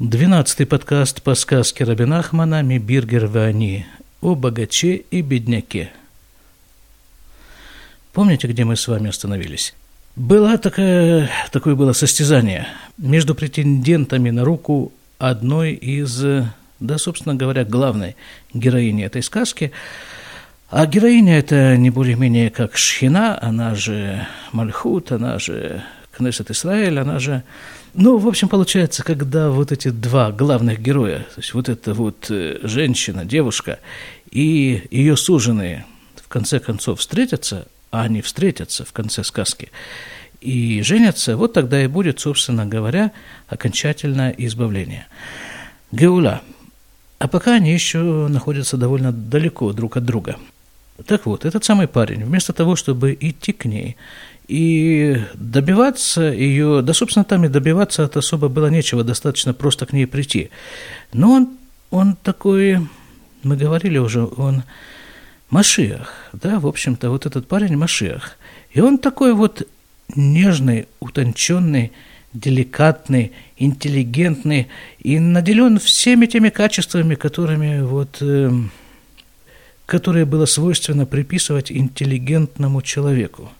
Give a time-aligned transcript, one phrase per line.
[0.00, 3.86] Двенадцатый подкаст по сказке Рабина Ахмана «Мибиргер Вани»
[4.20, 5.92] о богаче и бедняке.
[8.12, 9.72] Помните, где мы с вами остановились?
[10.16, 12.66] Было такое, такое было состязание
[12.98, 16.24] между претендентами на руку одной из,
[16.80, 18.16] да, собственно говоря, главной
[18.52, 19.70] героини этой сказки.
[20.70, 27.20] А героиня это не более-менее как Шхина, она же Мальхут, она же Кнессет Исраэль, она
[27.20, 27.44] же
[27.94, 32.26] ну, в общем, получается, когда вот эти два главных героя, то есть вот эта вот
[32.28, 33.78] э, женщина, девушка
[34.30, 39.70] и ее суженые в конце концов встретятся, а они встретятся в конце сказки,
[40.40, 43.12] и женятся, вот тогда и будет, собственно говоря,
[43.48, 45.06] окончательное избавление.
[45.92, 46.42] Геула.
[47.18, 50.36] А пока они еще находятся довольно далеко друг от друга.
[51.06, 53.96] Так вот, этот самый парень, вместо того, чтобы идти к ней
[54.48, 59.92] и добиваться ее, да, собственно, там и добиваться от особо было нечего, достаточно просто к
[59.92, 60.50] ней прийти.
[61.12, 61.48] Но он,
[61.90, 62.86] он такой,
[63.42, 64.62] мы говорили уже, он
[65.50, 68.36] Машиах, да, в общем-то, вот этот парень Машиах.
[68.72, 69.62] И он такой вот
[70.14, 71.92] нежный, утонченный,
[72.32, 78.50] деликатный, интеллигентный и наделен всеми теми качествами, которыми вот, э,
[79.86, 83.50] которые было свойственно приписывать интеллигентному человеку.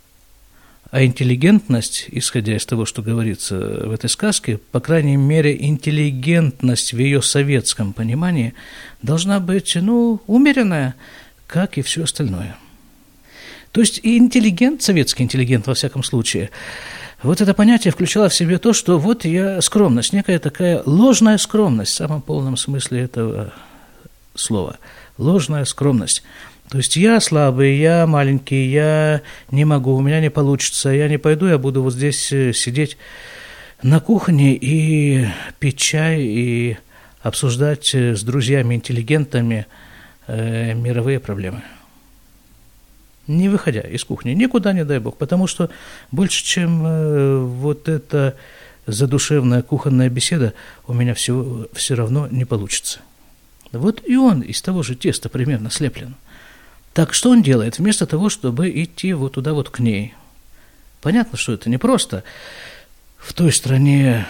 [0.95, 6.99] А интеллигентность, исходя из того, что говорится в этой сказке, по крайней мере, интеллигентность в
[6.99, 8.55] ее советском понимании
[9.03, 10.95] должна быть, ну, умеренная,
[11.49, 12.57] как и все остальное.
[13.73, 16.51] То есть и интеллигент, советский интеллигент, во всяком случае,
[17.25, 21.91] вот это понятие включало в себе то, что вот я скромность, некая такая ложная скромность
[21.91, 23.53] в самом полном смысле этого
[24.37, 24.79] слова.
[25.19, 26.23] Ложная скромность–
[26.71, 31.19] то есть я слабый, я маленький, я не могу, у меня не получится, я не
[31.19, 32.97] пойду, я буду вот здесь э, сидеть
[33.83, 35.27] на кухне и
[35.59, 36.79] пить чай и
[37.23, 39.67] обсуждать э, с друзьями-интеллигентами
[40.27, 41.63] э, мировые проблемы.
[43.27, 45.71] Не выходя из кухни, никуда не дай бог, потому что
[46.11, 48.37] больше, чем э, вот эта
[48.87, 50.53] задушевная кухонная беседа,
[50.87, 53.01] у меня все, все равно не получится.
[53.73, 56.17] Вот и он из того же теста примерно слеплен.
[56.95, 57.79] Так что он делает?
[57.79, 60.15] Вместо того, чтобы идти вот туда вот к ней.
[61.03, 62.23] Понятно, что это непросто.
[63.19, 64.27] В той стране,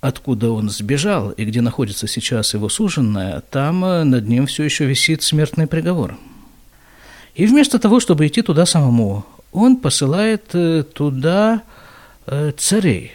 [0.00, 4.86] откуда он сбежал и где находится сейчас его суженная, там э, над ним все еще
[4.86, 6.16] висит смертный приговор.
[7.34, 11.62] И вместо того, чтобы идти туда самому, он посылает э, туда
[12.26, 13.12] э, царей.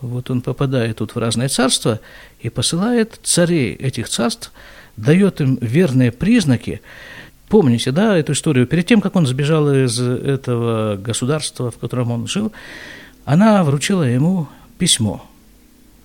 [0.00, 2.00] Вот он попадает тут в разные царства
[2.40, 4.52] и посылает царей этих царств,
[4.96, 6.80] дает им верные признаки,
[7.48, 8.66] Помните, да, эту историю?
[8.66, 12.52] Перед тем, как он сбежал из этого государства, в котором он жил,
[13.24, 14.48] она вручила ему
[14.78, 15.24] письмо.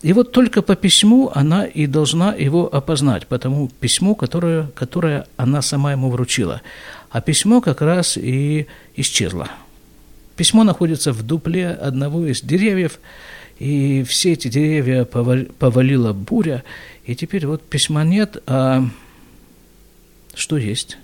[0.01, 5.27] И вот только по письму она и должна его опознать, по тому письму, которое, которое
[5.37, 6.61] она сама ему вручила.
[7.09, 9.49] А письмо как раз и исчезло.
[10.35, 12.99] Письмо находится в дупле одного из деревьев,
[13.59, 16.63] и все эти деревья повалила буря,
[17.05, 18.83] и теперь вот письма нет, а
[20.33, 20.97] что есть?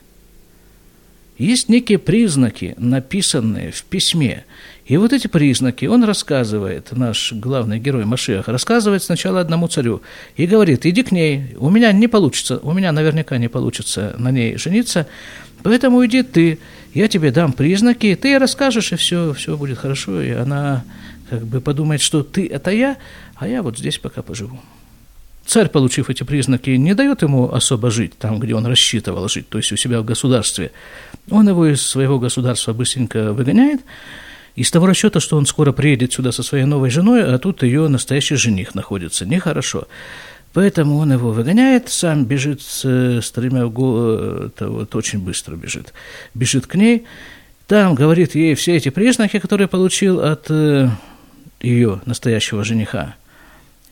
[1.40, 4.44] Есть некие признаки, написанные в письме.
[4.86, 10.02] И вот эти признаки он рассказывает, наш главный герой Машех, рассказывает сначала одному царю
[10.36, 14.32] и говорит, иди к ней, у меня не получится, у меня наверняка не получится на
[14.32, 15.08] ней жениться,
[15.64, 16.60] поэтому иди ты,
[16.94, 20.84] я тебе дам признаки, ты расскажешь, и все, все будет хорошо, и она
[21.30, 22.98] как бы подумает, что ты– это я,
[23.36, 24.60] а я вот здесь пока поживу.
[25.50, 29.58] Царь, получив эти признаки, не дает ему особо жить там, где он рассчитывал жить, то
[29.58, 30.72] есть у себя в государстве.
[31.32, 33.82] Он его из своего государства быстренько выгоняет,
[34.56, 37.88] из того расчета, что он скоро приедет сюда со своей новой женой, а тут ее
[37.88, 39.26] настоящий жених находится.
[39.26, 39.88] Нехорошо.
[40.54, 45.94] Поэтому он его выгоняет, сам бежит с, с тремя это вот очень быстро бежит.
[46.36, 47.06] Бежит к ней,
[47.66, 50.90] там говорит ей все эти признаки, которые получил от э,
[51.60, 53.16] ее настоящего жениха.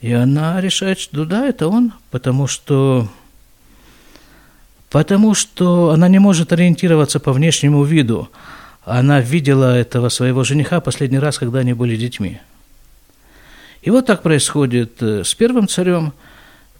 [0.01, 3.07] И она решает, что да, это он, потому что,
[4.89, 8.29] потому что она не может ориентироваться по внешнему виду.
[8.85, 12.39] Она видела этого своего жениха последний раз, когда они были детьми.
[13.81, 16.13] И вот так происходит э, с первым царем.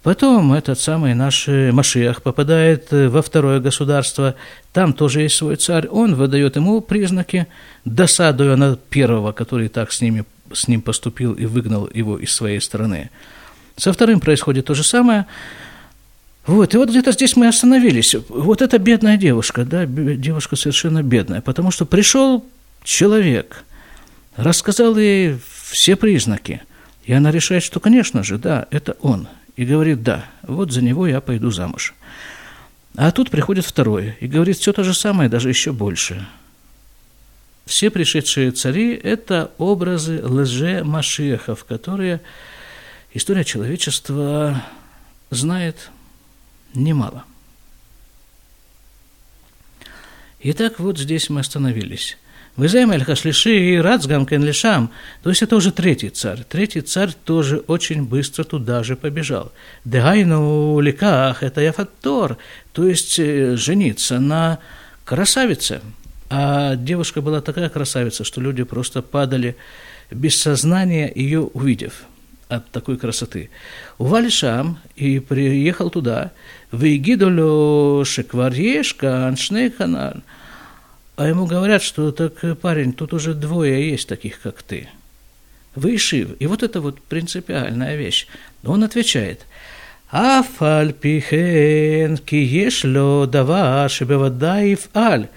[0.02, 4.36] Потом этот самый наш э, Машиах попадает э, во второе государство.
[4.72, 5.86] Там тоже есть свой царь.
[5.88, 7.46] Он выдает ему признаки,
[7.84, 12.60] досадуя на первого, который так с ними с ним поступил и выгнал его из своей
[12.60, 13.10] страны.
[13.76, 15.26] Со вторым происходит то же самое.
[16.46, 18.16] Вот, и вот где-то здесь мы остановились.
[18.28, 22.44] Вот эта бедная девушка, да, девушка совершенно бедная, потому что пришел
[22.82, 23.64] человек,
[24.36, 25.38] рассказал ей
[25.70, 26.62] все признаки,
[27.04, 29.28] И она решает, что, конечно же, да, это он.
[29.56, 31.94] И говорит, да, вот за него я пойду замуж.
[32.96, 36.26] А тут приходит второй и говорит все то же самое, даже еще больше.
[37.68, 42.22] Все пришедшие цари– это образы лже-машехов, которые
[43.12, 44.64] история человечества
[45.28, 45.90] знает
[46.72, 47.24] немало.
[50.40, 52.16] Итак, вот здесь мы остановились.
[52.56, 54.90] Вызаем эль хашлиши и рацгам кен лишам.
[55.22, 56.44] То есть это уже третий царь.
[56.48, 59.52] Третий царь тоже очень быстро туда же побежал.
[59.84, 62.38] Дегайну ликах, это яфаттор.
[62.72, 64.58] То есть э, жениться на
[65.04, 65.82] красавице.
[66.30, 69.56] А девушка была такая красавица, что люди просто падали
[70.10, 72.04] без сознания, ее увидев
[72.48, 73.50] от такой красоты.
[73.98, 76.32] Увалишам и приехал туда.
[76.72, 80.22] Вейгидолю шекварьешка аншнейханан.
[81.16, 84.88] А ему говорят, что так, парень, тут уже двое есть таких, как ты.
[85.74, 86.30] Вышив.
[86.38, 88.28] И вот это вот принципиальная вещь.
[88.64, 89.44] Он отвечает,
[90.10, 90.58] Афальпихен
[92.18, 95.28] киешло дава шебевадаев аль.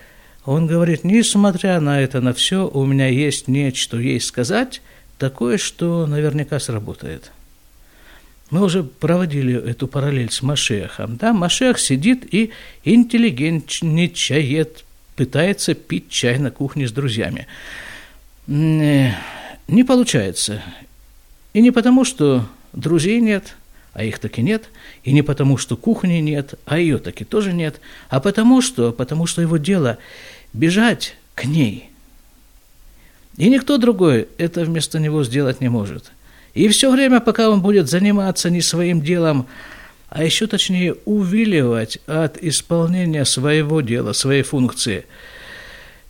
[0.46, 4.82] Он говорит, несмотря на это, на все, у меня есть нечто ей сказать,
[5.18, 7.32] такое, что наверняка сработает.
[8.50, 11.18] Мы уже проводили эту параллель с Машехом.
[11.18, 11.32] Да?
[11.32, 12.52] Машех сидит и
[12.84, 14.84] интеллигентничает,
[15.16, 17.48] пытается пить чай на кухне с друзьями.
[18.48, 19.14] Не
[19.88, 20.62] получается.
[21.54, 23.56] И не потому, что друзей нет,
[23.94, 24.70] а их таки нет,
[25.04, 29.26] и не потому, что кухни нет, а ее таки тоже нет, а потому что, потому
[29.26, 29.98] что его дело
[30.54, 31.90] бежать к ней.
[33.38, 36.12] И никто другой это вместо него сделать не может.
[36.54, 39.48] И все время, пока он будет заниматься не своим делом,
[40.10, 45.06] а еще точнее увиливать от исполнения своего дела, своей функции,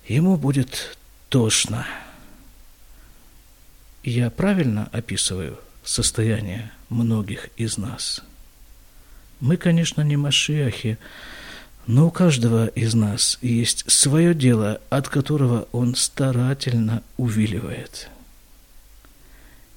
[0.07, 0.97] ему будет
[1.29, 1.85] тошно.
[4.03, 8.21] Я правильно описываю состояние многих из нас?
[9.39, 10.99] Мы, конечно, не машиахи,
[11.87, 18.09] но у каждого из нас есть свое дело, от которого он старательно увиливает–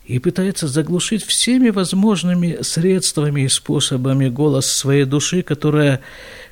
[0.06, 6.00] и пытается заглушить всеми возможными средствами и способами голос своей души, которая,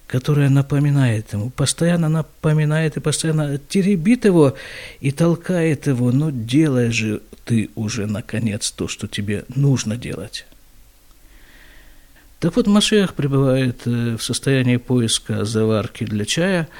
[0.06, 4.54] которая напоминает ему, постоянно напоминает и постоянно теребит его
[5.00, 10.46] и толкает его, ну делай же ты уже наконец то, что тебе нужно делать.
[12.42, 16.68] Так вот, Машех пребывает э, в состоянии поиска заварки для чая–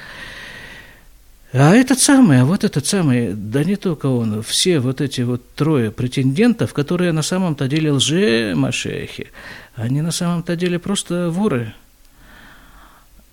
[1.55, 5.53] а этот самый, а вот этот самый, да не только он, все вот эти вот
[5.53, 9.29] трое претендентов, которые на самом-то деле лже-машехи,
[9.75, 11.75] они на самом-то деле просто воры.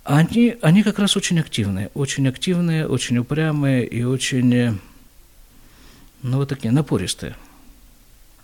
[0.04, 4.78] Они, они как раз очень активные, очень активные, очень упрямые и очень,
[6.22, 7.36] ну вот такие, напористые.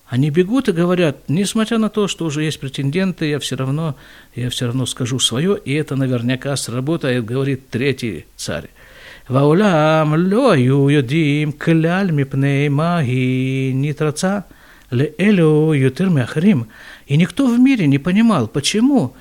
[0.08, 3.97] Они бегут и говорят, несмотря на то, что уже есть претенденты, я все равно,
[4.37, 8.70] я все равно скажу свое, и это наверняка сработает, говорит третий царь.
[9.29, 14.44] Ваулям ло юдим кляль мипней маги нитраца
[14.93, 16.09] ле элю ютир
[17.09, 19.14] И никто в мире не понимал, почему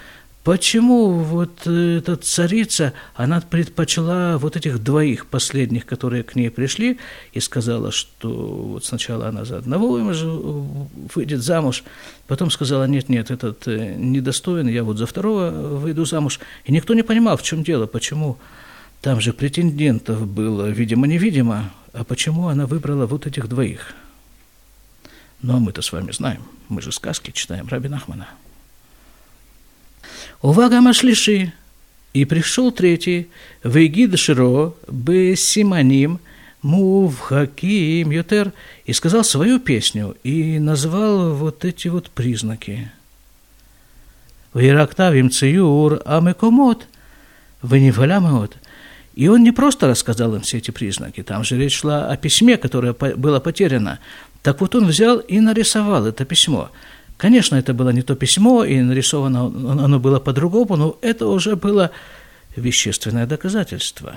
[0.45, 6.99] почему вот эта царица, она предпочла вот этих двоих последних, которые к ней пришли,
[7.33, 9.99] и сказала, что вот сначала она за одного
[11.15, 11.83] выйдет замуж,
[12.27, 16.39] потом сказала, нет-нет, этот недостоин, я вот за второго выйду замуж.
[16.63, 18.37] И никто не понимал, в чем дело, почему
[19.01, 21.71] там же претендентов было, видимо-невидимо.
[21.91, 23.95] А почему она выбрала вот этих двоих?
[25.41, 26.43] А мы-то с вами знаем.
[26.69, 28.27] Мы же сказки читаем Раби Нахмана.
[30.45, 31.53] Увага машлиши.
[32.13, 33.29] И пришел третий,
[33.63, 36.19] Вегид Широ, Бесиманим,
[36.61, 38.53] Мувхаким Ютер,
[38.85, 42.91] и сказал свою песню, и назвал вот эти вот признаки.
[44.53, 46.85] Вирактавим циюр амекомот,
[47.63, 48.55] венифалямеот.
[49.15, 52.57] И он не просто рассказал им все эти признаки, там же речь шла о письме,
[52.57, 53.97] которое было потеряно.
[54.43, 56.69] Так вот он взял и нарисовал это письмо.
[57.16, 59.46] Конечно, это было не то письмо, и нарисовано
[59.84, 61.90] оно было по-другому, но это уже было
[62.56, 64.14] вещественное доказательство.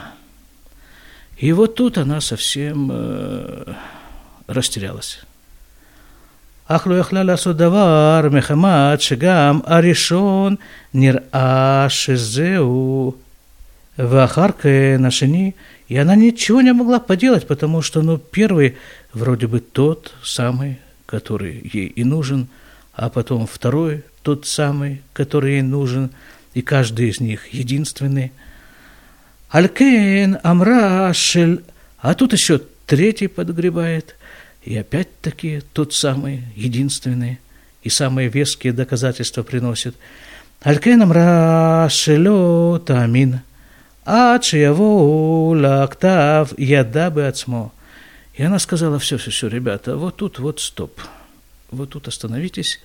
[1.37, 3.73] И вот тут она совсем э,
[4.47, 5.19] растерялась.
[6.67, 10.55] אך לא יכלה לעשות דבר מחמת שגם הראשון
[10.93, 13.13] נראה שזהו
[13.97, 15.55] Вахарка на шини,
[15.87, 18.77] и она ничего не могла поделать, потому что, ну, первый
[19.13, 22.47] вроде бы тот самый, который ей и нужен,
[22.98, 26.10] а потом второй тот самый, который ей нужен,
[26.52, 28.32] и каждый из них единственный.
[29.50, 31.62] Алькен Амра Шель,
[32.00, 34.16] а тут еще третий подгребает.
[34.64, 37.38] И опять-таки тот самый, единственный,
[37.84, 39.94] и самые веские доказательства приносит.
[40.66, 43.40] Аль-Кен амра шело тамин,
[44.04, 47.72] ад шиявоу лактав яда бы ацмо.
[48.34, 51.00] И она сказала, все, все, все, ребята, вот тут вот стоп,
[51.70, 52.80] вот тут остановитесь,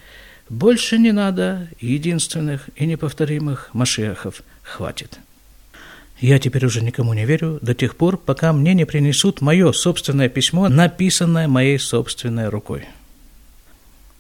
[0.50, 5.20] больше не надо единственных и неповторимых машехов, хватит.
[6.20, 10.30] Я теперь уже никому не верю до тех пор, пока мне не принесут мое собственное
[10.30, 12.86] письмо, написанное моей собственной рукой.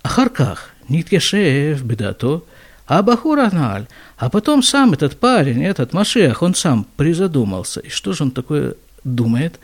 [0.01, 2.43] Ахарках, Ниткешев, бедато,
[2.85, 7.79] а Бахур Аналь, а потом сам этот парень, этот Машех, он сам призадумался.
[7.79, 9.59] И что же он такое думает?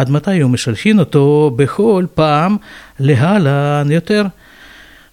[0.00, 2.60] Адматаю Мишальхину, то Бехоль Пам
[2.98, 4.32] Легалан Ютер.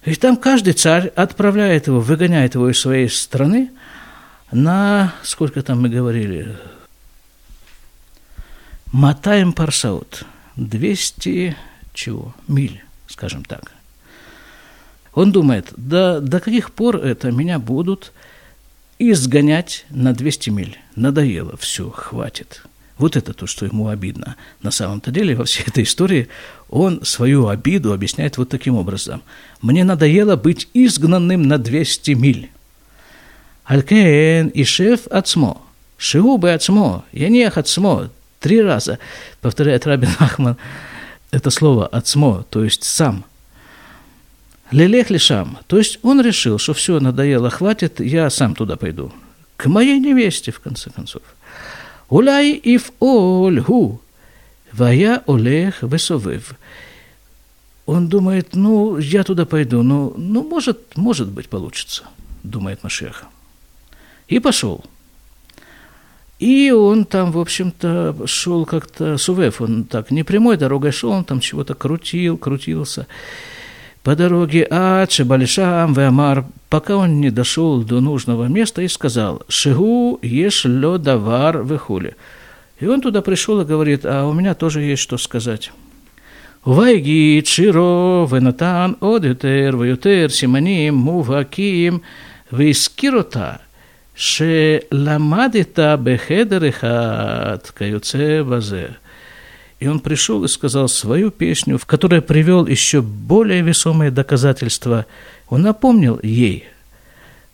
[0.04, 3.70] И там каждый царь отправляет его, выгоняет его из своей страны–
[4.54, 6.56] на, сколько там мы говорили,
[8.92, 10.24] мотаем парсаут,
[10.56, 11.56] 200
[11.92, 13.72] чего, миль, скажем так.
[15.12, 18.12] Он думает, да до каких пор это меня будут
[18.98, 20.78] изгонять на 200 миль?
[20.94, 22.62] Надоело, все, хватит.
[22.98, 24.36] Вот это то, что ему обидно.
[24.62, 26.28] На самом-то деле во всей этой истории
[26.68, 29.22] он свою обиду объясняет вот таким образом.
[29.60, 32.50] «Мне надоело быть изгнанным на 200 миль».
[33.64, 35.60] «Алькеен и шеф отсмо».
[35.96, 38.10] «Шиубы отсмо», я «Янех отсмо».
[38.40, 38.98] Три раза
[39.40, 40.56] повторяет Рабин Ахман
[41.30, 43.24] это слово «отсмо», то есть «сам».
[44.70, 49.12] «Лелех лишам», то есть он решил, что все, надоело, хватит, я сам туда пойду.
[49.56, 51.22] К моей невесте, в конце концов–
[52.10, 54.00] Ив оль гу,
[54.72, 56.54] вая олех весовыв.
[57.86, 62.04] Он думает, ну, я туда пойду, ну, ну может, может быть, получится,
[62.42, 63.26] думает Машеха.
[64.26, 64.84] И пошел.
[66.38, 71.24] И он там, в общем-то, шел как-то, Сувев, он так не прямой дорогой шел, он
[71.24, 73.06] там чего-то крутил, крутился
[74.04, 80.18] по дороге Аад Шебальшам Веамар, пока он не дошел до нужного места, и сказал, «Шигу
[80.20, 81.64] ешь лё давар.
[82.80, 85.72] И он туда пришел и говорит, «А у меня тоже есть что сказать».
[86.66, 92.02] Вайги, Чиро, Венатан, Одютер, Ваютер, Симаним, Муваким,
[92.50, 93.62] Вискирота,
[94.14, 98.96] ше Шеламадита Бехедерихат, Каюце Вазе.
[99.83, 105.05] И он пришел и сказал свою песню, в которой привел еще более весомые доказательства.
[105.47, 106.65] Он напомнил ей,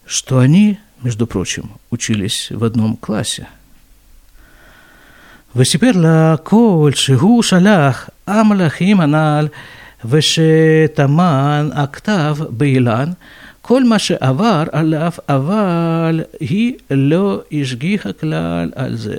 [0.06, 3.48] что они, между прочим, учились в одном классе.
[5.56, 9.48] וסיפר לה כל שהוא שלח המלאכים הנ"ל
[10.06, 13.12] ושטמן הכתב באילן
[13.62, 19.18] כל מה שעבר עליו, אבל היא לא השגיחה כלל על זה.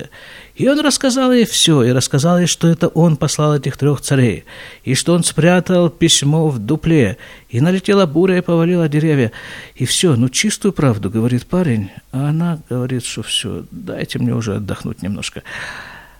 [0.56, 4.46] и он рассказал ей все, и рассказал ей, что это он послал этих трех царей,
[4.84, 7.18] и что он спрятал письмо в дупле,
[7.50, 9.32] и налетела буря и повалила деревья.
[9.76, 14.56] И все, ну чистую правду, говорит парень, а она говорит, что все, дайте мне уже
[14.56, 15.44] отдохнуть немножко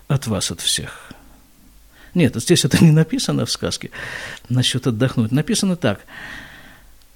[0.08, 1.12] от вас, от всех.
[2.14, 3.90] Нет, здесь это не написано в сказке
[4.48, 5.32] насчет отдохнуть.
[5.32, 6.00] Написано так–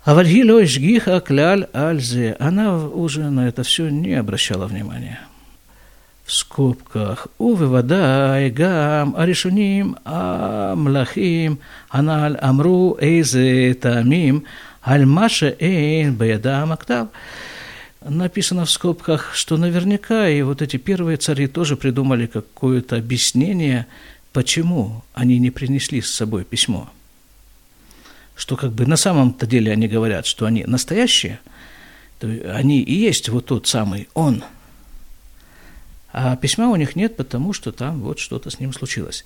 [0.06, 5.18] а Вальгило Ишгиха Кляль Альзе, она уже на это все не обращала внимания.
[6.26, 14.44] В скобках Увы Вадай Гам Аришуним Амлахим Аналь Амру Эйзе Тамим
[14.82, 17.08] Альмаша Эйн Баядам Актав.
[18.00, 23.86] Написано в скобках, что наверняка и вот эти первые цари тоже придумали какое-то объяснение,
[24.32, 26.90] почему они не принесли с собой письмо–
[28.36, 31.40] что как бы на самом-то деле они говорят, что они настоящие,
[32.20, 34.44] то они и есть вот тот самый он.
[36.16, 39.24] А письма у них нет, потому что там вот что-то с ним случилось.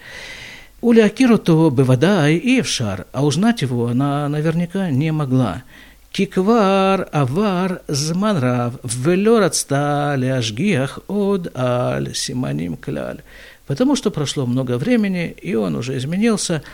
[0.81, 5.63] Уля Акиру то вода и Евшар, а узнать его она наверняка не могла.
[6.11, 13.21] Киквар авар зманрав велорацта ляжгиях от аль симаним кляль.
[13.69, 16.63] Потому что прошло много времени, и он уже изменился–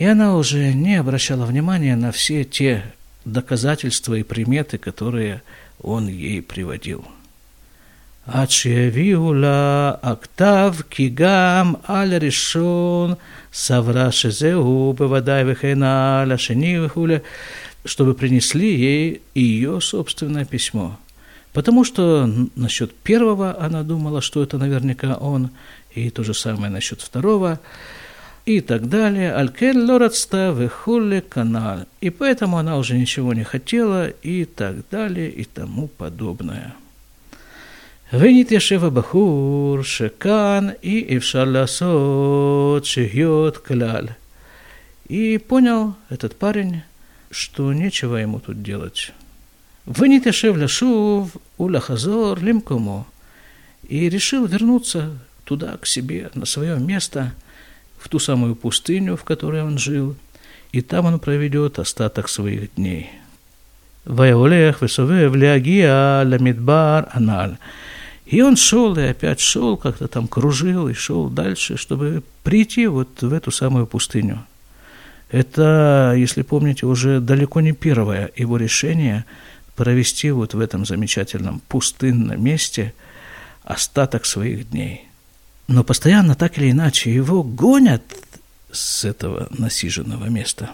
[0.00, 2.84] и она уже не обращала внимания на все те
[3.26, 5.42] доказательства и приметы, которые
[5.82, 7.04] он ей приводил.
[8.27, 13.13] עד שהביאו לה הכתב כי גם על הראשון
[13.53, 17.17] סברה שזהו בוודאי וכן על השני וכולי,
[17.85, 20.97] чтобы принесли ей ее собственное письмо.
[21.53, 25.51] Потому что насчет первого она думала, что это наверняка он,
[25.93, 27.69] и то же самое насчет второго –
[28.45, 29.33] и так далее.
[29.33, 31.79] Алькен лорадста вехулли канал.
[31.99, 36.75] И поэтому она уже ничего не хотела и так далее и тому подобное.
[38.12, 44.16] Венитешев Бахур, Шекан и Ившаласот, Шигьот, Кляль.
[45.06, 46.82] И понял этот парень,
[47.30, 49.12] что нечего ему тут делать.
[49.86, 53.06] Венитешев Ляшув, Уляхазор, Лимкому.
[53.88, 57.32] И решил вернуться туда, к себе, на свое место,
[57.96, 60.16] в ту самую пустыню, в которой он жил,
[60.72, 63.10] и там он проведет остаток своих дней.
[64.04, 67.56] Ваеолех весовев леагия ламидбар аналь.
[68.30, 73.22] И он шел, и опять шел, как-то там кружил, и шел дальше, чтобы прийти вот
[73.22, 74.46] в эту самую пустыню.
[75.30, 79.24] Это, если помните, уже далеко не первое его решение
[79.74, 82.94] провести вот в этом замечательном пустынном месте
[83.64, 85.08] остаток своих дней.
[85.66, 88.02] Но постоянно, так или иначе, его гонят
[88.70, 90.70] с этого насиженного места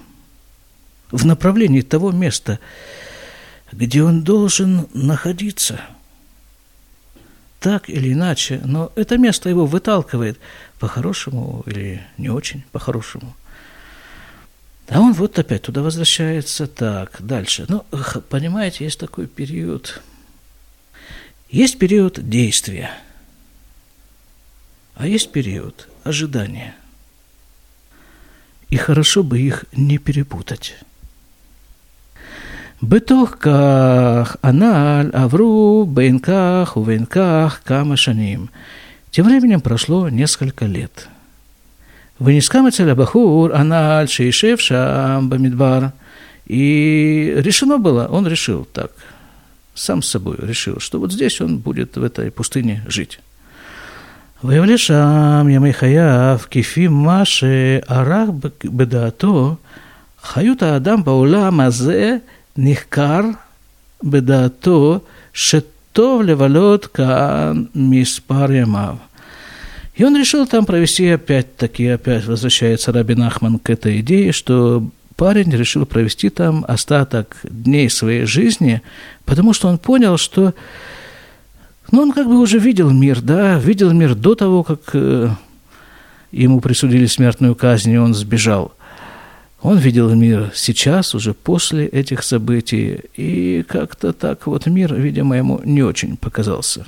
[1.11, 2.59] в направлении того места,
[3.73, 5.81] где он должен находиться.
[7.67, 10.39] Так или иначе, но это место его выталкивает
[10.79, 13.35] по-хорошему или не очень по-хорошему.
[14.89, 16.69] А он вот опять туда возвращается.
[16.69, 17.67] Так, дальше.
[17.69, 17.85] Ну,
[18.29, 20.01] понимаете, есть такой период.
[21.51, 22.93] Есть период действия,
[24.95, 26.77] а есть период ожидания.
[28.69, 30.77] И хорошо бы их не перепутать.
[32.84, 38.46] בתוך כך הנ"ל עברו בין כך ובין כך כמה שנים.
[39.12, 41.08] Тем временем прошло несколько лет.
[42.20, 45.86] Вынескам אצל הבחור הנ"ל שישב שם במדבר,
[46.48, 48.92] и решено было, он решил так,
[49.74, 53.20] сам с собой решил, что вот здесь он будет в этой пустыне жить.
[54.44, 58.30] ויבלה שם ימי חייו כפי מה שערך
[58.66, 59.56] בדעתו
[60.24, 62.18] חיות האדם בעולם הזה
[62.58, 63.22] נחקר
[64.04, 65.00] בדעתו
[65.34, 68.96] שטוב לבלות כאן מספר ימיו.
[69.96, 75.52] И он решил там провести опять-таки, опять возвращается Рабин Ахман к этой идее, что парень
[75.52, 78.82] решил провести там остаток дней своей жизни,
[79.26, 80.56] потому что он понял, что
[81.92, 85.30] ну, он как бы уже видел мир, да, видел мир до того, как э,
[86.32, 88.74] ему присудили смертную казнь, и он сбежал.
[89.63, 95.61] Он видел мир сейчас, уже после этих событий, и как-то так вот мир, видимо, ему
[95.65, 96.87] не очень показался.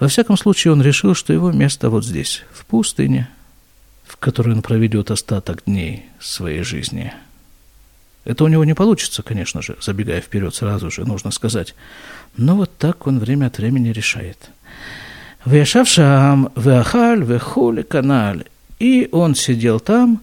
[0.00, 3.28] Во всяком случае, он решил, что его место вот здесь, в пустыне,
[4.04, 7.12] в которой он проведет остаток дней своей жизни.
[8.24, 11.74] Это у него не получится, конечно же, забегая вперед сразу же, нужно сказать.
[12.36, 14.50] Но вот так он время от времени решает.
[15.44, 18.44] Вешав шам, веахаль, вехули каналь.
[18.78, 20.20] И он сидел там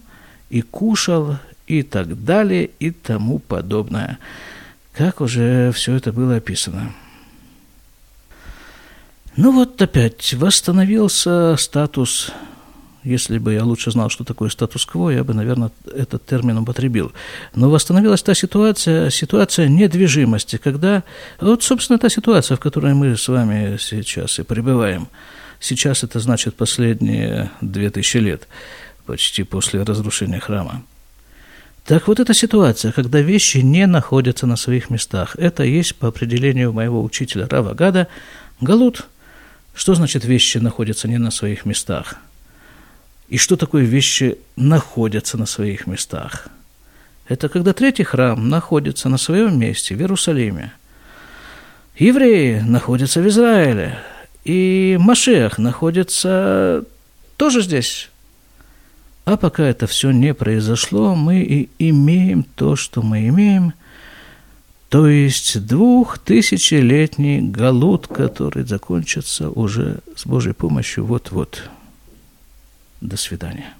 [0.50, 4.18] и кушал, и так далее, и тому подобное.
[4.92, 6.92] Как уже все это было описано.
[9.36, 12.32] Ну вот опять восстановился статус,
[13.04, 17.12] если бы я лучше знал, что такое статус-кво, я бы, наверное, этот термин употребил.
[17.54, 21.02] Но восстановилась та ситуация, ситуация недвижимости, когда,
[21.38, 25.08] вот, собственно, та ситуация, в которой мы с вами сейчас и пребываем.
[25.60, 28.48] Сейчас это значит последние две тысячи лет,
[29.04, 30.82] почти после разрушения храма.
[31.86, 36.72] Так вот эта ситуация, когда вещи не находятся на своих местах, это есть по определению
[36.72, 38.08] моего учителя Рава Гада
[38.60, 39.06] галут.
[39.72, 42.16] Что значит вещи находятся не на своих местах?
[43.28, 46.48] И что такое вещи находятся на своих местах?
[47.28, 50.72] Это когда третий храм находится на своем месте в Иерусалиме.
[51.96, 53.98] Евреи находятся в Израиле,
[54.44, 56.84] и Машех находится
[57.36, 58.10] тоже здесь,
[59.26, 63.74] а пока это все не произошло, мы и имеем то, что мы имеем,
[64.88, 71.68] то есть двухтысячелетний галут, который закончится уже с Божьей помощью вот-вот.
[73.00, 73.74] До свидания.